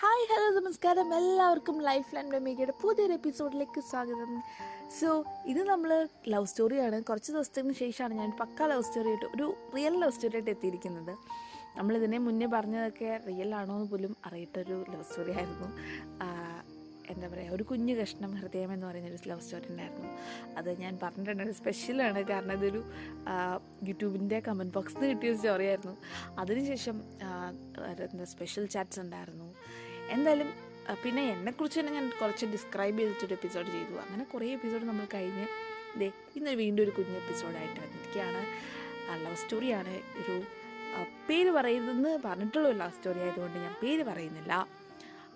[0.00, 1.08] Hi hello നമസ്കാരം.
[1.18, 4.32] എല്ലാവർക്കും life line ഡൊമേഗയുടെ പുതിയൊരു എപ്പിസോഡിലേക്ക് സ്വാഗതം.
[4.98, 5.08] സോ
[5.52, 5.90] ഇത് നമ്മൾ
[6.32, 9.46] ലവ് സ്റ്റോറിയാണ് കുറച്ച് ദിവസത്തിന് ശേഷമാണ് ഞാൻ പക്ക ലവ് സ്റ്റോറി ആയിട്ട് ഒരു
[9.76, 11.14] റിയൽ ലവ് സ്റ്റോറി ആയിട്ട് എത്തിയിരിക്കുന്നത്.
[11.78, 15.68] നമ്മളിതിനെ മുന്നേ പറഞ്ഞതൊക്കെ റിയൽ ആണോ എന്ന് പോലും അറിയിട്ടൊരു ലവ് സ്റ്റോറി ആയിരുന്നു.
[17.14, 20.08] എന്താ പറയുക ഒരു കുഞ്ഞു കഷ്ണം ഹൃദയം എന്ന് പറയുന്ന ഒരു ലവ് സ്റ്റോറി ഉണ്ടായിരുന്നു.
[20.58, 21.52] അത് ഞാൻ പറഞ്ഞിട്ടുണ്ട്.
[21.60, 22.82] സ്പെഷ്യലാണ് കാരണം ഇതൊരു
[23.88, 25.96] യൂട്യൂബിന്റെ കമന്റ് ബോക്സിൽ നിന്ന് കിട്ടിയ സ്റ്റോറിയായിരുന്നു
[26.44, 26.98] അതിനുശേഷം
[28.34, 29.48] സ്പെഷ്യൽ ചാറ്റ്സ് ഉണ്ടായിരുന്നു.
[30.10, 30.54] എന്തായാലും
[31.04, 33.92] പിന്നെ എന്നെക്കുറിച്ച് തന്നെ ഞാൻ കുറച്ച് ഡിസ്ക്രൈബ് ചെയ്തിട്ടൊരു എപ്പിസോഡ് ചെയ്തു.
[33.92, 35.46] അങ്ങനെ കുറേ എപ്പിസോഡ് നമ്മൾ കഴിഞ്ഞ്
[35.96, 38.46] ദേ ഇന്ന് വീണ്ടും ഒരു കുഞ്ഞ് എപ്പിസോഡായിട്ട് വന്നിരിക്കുകയാണ്.
[39.26, 40.42] ലവ് സ്റ്റോറിയാണ് ഒരു
[41.28, 44.68] പേര് പറയുന്നതെന്ന് പറഞ്ഞിട്ടുള്ള ഒരു ലവ് സ്റ്റോറി ആയതുകൊണ്ട് ഞാൻ പേര് പറയുന്നില്ല.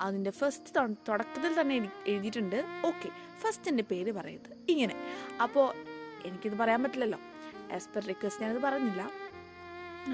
[0.00, 2.64] അതിന്റെ ഫസ്റ്റ് തുടക്കത്തിൽ തന്നെ എഴുതി- എഴുതിയിട്ടുണ്ട്.
[2.86, 3.08] ഓക്കെ
[3.40, 4.94] ഫസ്റ്റിന്റെ പേര് പറയുന്നത് ഇങ്ങനെ.
[5.42, 5.74] അപ്പോൾ
[6.24, 7.18] എനിക്കിത് പറയാൻ പറ്റില്ലല്ലോ.
[7.74, 9.10] ആസ് പെർ റിക്വസ്റ്റ് ഞാനത് പറഞ്ഞില്ല.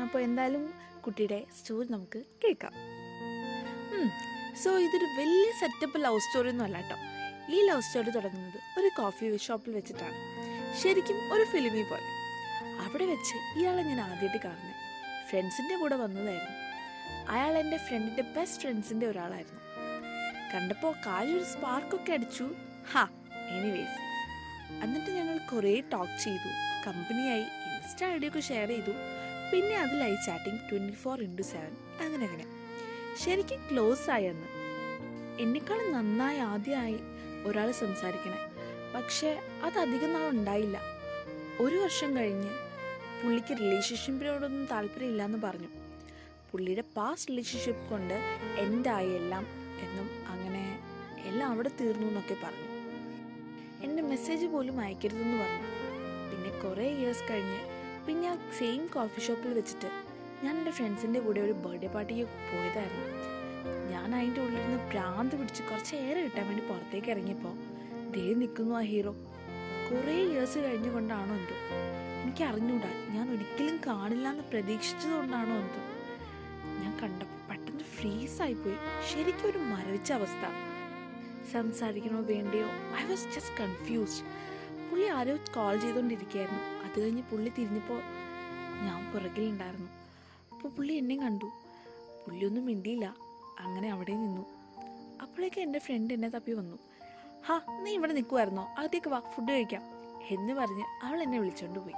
[0.02, 0.74] അപ്പോൾ എന്തായാലും
[1.06, 2.72] കുട്ടിയുടെ സ്റ്റോറി നമുക്ക് കേൾക്കാം.
[4.64, 6.96] സോ ഇതൊരു വലിയ സെറ്റപ്പ് ലവ് സ്റ്റോറി ഒന്നും അല്ല കേട്ടോ
[7.54, 10.16] ഈ ലവ് സ്റ്റോറി തുടങ്ങുന്നത് ഒരു കോഫി ഷോപ്പിൽ വെച്ചിട്ടാണ്.
[10.82, 12.08] ശരിക്കും ഒരു ഫിലിമി പോലെ.
[12.84, 14.76] അവിടെ വെച്ച് ഇയാളെ ഞാൻ ആദ്യമായിട്ട് കാണുന്നത്
[15.30, 16.56] ഫ്രണ്ട്സിന്റെ കൂടെ വന്നതായിരുന്നു.
[17.28, 19.60] അയാൾ എന്റെ ഫ്രണ്ടിന്റെ ബെസ്റ്റ് ഫ്രണ്ട്സിന്റെ ഒരാളായിരുന്നു.
[20.54, 22.50] കണ്ടപ്പോൾ കാലൊരു സ്പാർക്കൊക്കെ അടിച്ചു.
[22.92, 23.08] ഹാ
[23.50, 23.98] എനിവേസ്
[24.82, 26.50] എന്നിട്ട് ഞങ്ങൾ കുറേ ടോക്ക് ചെയ്തു.
[26.86, 28.90] കമ്പനിയായി ഇൻസ്റ്റ ഐ ഒക്കെ ഷെയർ ചെയ്തു.
[29.52, 32.59] പിന്നെ അതിലായി chatting twenty four into seven അങ്ങനെ അങ്ങനെ.
[33.24, 34.46] ശരിക്കും ക്ലോസ് ആയെന്ന്.
[35.40, 36.98] എന്നെക്കാളും നന്നായി ആദ്യമായി
[37.44, 38.36] ഒരാൾ സംസാരിക്കണേ.
[38.94, 40.80] പക്ഷേ അത് അധികം നാൾ ഉണ്ടായില്ല.
[41.60, 42.50] ഒരു വർഷം കഴിഞ്ഞ്
[43.22, 45.68] പുള്ളിക്ക് റിലേഷൻഷിപ്പിനോടൊന്നും താല്പര്യമില്ല എന്ന് പറഞ്ഞു.
[46.52, 48.14] പുള്ളിയുടെ പാസ്റ്റ് റിലേഷൻഷിപ്പ് കൊണ്ട്
[48.58, 49.46] എൻഡായി എല്ലാം
[49.80, 50.78] എന്നും അങ്ങനെ
[51.24, 52.68] എല്ലാം അവിടെ തീർന്നു എന്നൊക്കെ പറഞ്ഞു.
[53.84, 55.66] എന്റെ മെസ്സേജ് പോലും അയക്കരുതെന്ന് പറഞ്ഞു.
[56.30, 57.58] പിന്നെ കുറേ ഇയേഴ്സ് കഴിഞ്ഞ്
[58.06, 60.09] പിന്നെ ആ സെയിം കോഫി ഷോപ്പിൽ വെച്ചിട്ട്
[60.44, 63.06] ഞാൻ എന്റെ ഫ്രണ്ട്സിന്റെ കൂടെ ഒരു ബർത്ത്ഡേ പാർട്ടിക്ക് പോയതായിരുന്നു.
[63.90, 67.54] ഞാൻ അതിന്റെ ഉള്ളിൽ നിന്ന് ഭ്രാന്ത് പിടിച്ച് കുറച്ച് ഏറെ കിട്ടാൻ വേണ്ടി പുറത്തേക്ക് ഇറങ്ങിയപ്പോൾ
[68.10, 69.12] ദേ നിൽക്കുന്നു ആ ഹീറോ
[69.90, 71.56] കുറേ ഇയേഴ്സ് കഴിഞ്ഞുകൊണ്ടാണോ എന്തോ.
[72.22, 73.14] എനിക്ക് അറിഞ്ഞൂടാ.
[73.14, 75.82] ഞാൻ ഒരിക്കലും കാണില്ല എന്ന് പ്രതീക്ഷിച്ചതുകൊണ്ടാണോ എന്തോ.
[76.82, 78.76] ഞാൻ കണ്ടപ്പോൾ പെട്ടെന്ന് ഫ്രീസായിപ്പോയി
[79.12, 80.44] ശരിക്കും ഒരു മരവിച്ച അവസ്ഥ.
[81.52, 82.66] സംസാരിക്കണോ വേണ്ടയോ?
[82.96, 84.26] ഐ വാസ് ജസ്റ്റ് കൺഫ്യൂസ്ഡ്
[84.90, 88.02] പുള്ളി ആരോ കോൾ ചെയ്തുകൊണ്ടിരിക്കുകയായിരുന്നു അത് കഴിഞ്ഞ് പുള്ളി തിരിഞ്ഞപ്പോൾ
[88.82, 89.88] ഞാൻ പുറകിലുണ്ടായിരുന്നു.
[90.60, 91.44] അപ്പോൾ പുള്ളി എന്നെ കണ്ടു.
[92.26, 93.14] പുള്ളിയൊന്നും മിണ്ടിയില്ല.
[93.60, 94.46] അങ്ങനെ അവിടെ നിന്നു.
[95.22, 96.78] അപ്പോഴേക്ക് എന്റെ ഫ്രണ്ട് എന്നെ തപ്പി വന്നു.
[97.46, 99.82] ഹാ നീ ഇവിടെ നിൽക്കുമായിരുന്നോ അകത്തേക്ക് വാ ഫുഡ് കഴിക്കാം.
[100.30, 101.94] എന്ന് പറഞ്ഞ് അവൾ എന്നെ വിളിച്ചോണ്ട് പോയി.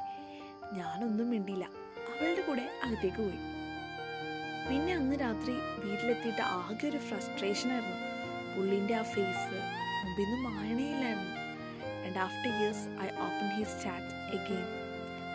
[0.72, 1.64] ഞാനൊന്നും മിണ്ടിയില്ല.
[1.64, 3.38] അവളുടെ കൂടെ അകത്തേക്ക് പോയി.
[4.68, 5.52] പിന്നെ അന്ന് രാത്രി
[5.84, 7.96] വീട്ടിലെത്തിയിട്ട് ആകെ ഒരു ഫ്രസ്ട്രേഷൻ ആയിരുന്നു.
[8.56, 9.54] പുള്ളിന്റെ ആ ഫേസ്
[10.04, 11.36] മുമ്പിൽ നിന്ന് മായണേയില്ലായിരുന്നു.
[12.06, 14.64] And after years I open his chat again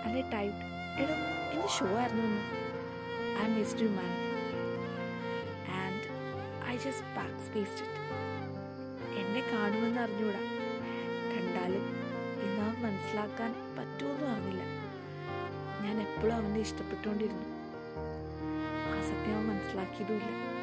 [0.06, 0.58] and I type
[1.02, 1.14] എടോ
[1.54, 2.67] എന്റെ ഷോ ആയിരുന്നു എന്ന്
[3.38, 4.52] I wasted money and
[5.70, 8.08] and I just backspaced it
[9.20, 10.40] എന്നെ കാണുമെന്ന് അറിഞ്ഞൂടാ.
[11.34, 11.86] കണ്ടാലും
[12.44, 14.64] ഇന്ന് അവൻ മനസ്സിലാക്കാൻ പറ്റുമെന്നും അറിഞ്ഞില്ല.
[15.86, 17.44] ഞാൻ എപ്പോഴും അവനെ ഇഷ്ടപ്പെട്ടുകൊണ്ടിരുന്നു.
[18.88, 20.58] ആ സത്യം അവൻ മനസ്സിലാക്കിയതുമില്ല.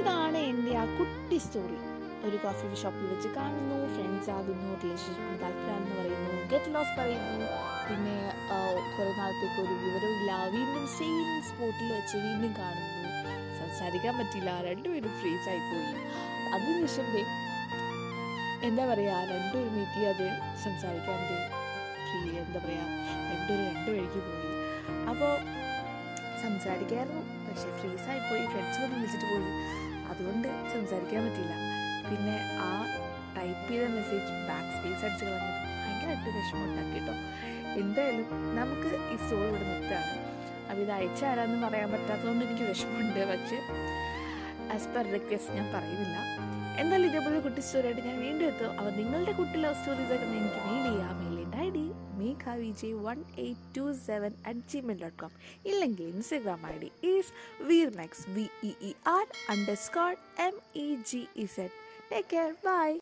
[0.00, 1.94] ഇതാണ് എന്റെ ആ കുട്ടി സ്റ്റോറി.
[2.28, 7.73] ഒരു കോഫി ഷോപ്പിൽ വെച്ച് കാണുന്നു ഫ്രണ്ട്സ് ആകുന്നു റിലേഷൻഷിപ്പിന് താല്പര്യമാണെന്ന് പറയുന്നു ഗെറ്റ് ലോസ് പറയുന്നു.
[7.86, 8.16] പിന്നെ
[8.94, 13.10] കുറേ നാളത്തേക്ക് ഒരു വിവരമില്ല വീണ്ടും സെയിം സ്പോട്ടിൽ വെച്ച് വീണ്ടും കാണുന്നു.
[13.60, 15.90] സംസാരിക്കാൻ പറ്റില്ല രണ്ടുപേരും ഫ്രീസ് ആയിപ്പോയി
[16.54, 17.22] അതിനുശേഷം ദേ
[18.68, 20.28] എന്താ പറയുക രണ്ടുപേരും മീറ്റ് ചെയ്യാതെ
[20.64, 21.18] സംസാരിക്കാൻ
[22.08, 22.84] ഫ്രീ എന്താ പറയുക
[23.30, 24.50] രണ്ടുപേരും രണ്ടു വഴിക്ക് പോയി.
[25.10, 25.32] അപ്പോൾ
[26.44, 27.22] സംസാരിക്കായിരുന്നു.
[27.46, 29.50] പക്ഷെ ഫ്രീസ് ആയിപ്പോയി ഫ്രണ്ട്സ് വന്ന് വിളിച്ചിട്ട് പോയി.
[30.12, 31.54] അതുകൊണ്ട് സംസാരിക്കാൻ പറ്റില്ല
[32.08, 32.36] പിന്നെ
[32.68, 32.70] ആ
[33.36, 37.14] ടൈപ്പ് ചെയ്ത മെസ്സേജ് ബാക്ക് സ്പേസ് അടിച്ച് കളഞ്ഞത് ഭയങ്കരമായിട്ട് വിഷമം ഉണ്ടാക്കി കേട്ടോ.
[37.82, 40.12] എന്തായാലും നമുക്ക് ഈ സ്റ്റോറി ഇവിടെ നിർത്തുകയാണ്
[40.68, 43.20] അപ്പോൾ ഇത് അയച്ച ആരാന്ന് പറയാൻ പറ്റാത്തതുകൊണ്ട് എനിക്ക് വിഷമമുണ്ട്.
[43.32, 43.58] പക്ഷേ
[44.74, 46.16] ആസ് പെർ റിക്വസ്റ്റ് ഞാൻ പറയുന്നില്ല.
[46.82, 48.72] എന്തായാലും ഇതേപോലെ കുട്ടി സ്റ്റോറി ആയിട്ട് ഞാൻ വീണ്ടും എത്തും.
[48.78, 51.12] അപ്പോൾ നിങ്ങളുടെ കുട്ടി ലവ് സ്റ്റോറീസ് ഒക്കെ എനിക്ക് മെയിൽ ചെയ്യാം.
[51.20, 51.84] മെയിലിന്റെ I D
[52.20, 55.32] Megha V J one eight two seven at Gmail dot com
[55.70, 57.32] ഇല്ലെങ്കിൽ Instagram I D is
[57.70, 59.26] Veer max V E E R
[59.86, 60.56] underscore M
[60.86, 61.78] E G E set
[62.12, 62.90] take care bye